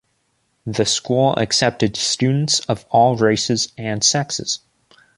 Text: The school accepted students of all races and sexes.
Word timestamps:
The 0.65 0.85
school 0.85 1.35
accepted 1.37 1.95
students 1.95 2.59
of 2.61 2.87
all 2.89 3.17
races 3.17 3.71
and 3.77 4.03
sexes. 4.03 4.61